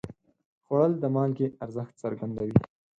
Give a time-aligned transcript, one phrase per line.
[0.63, 2.57] خوړل د مالګې ارزښت څرګندوي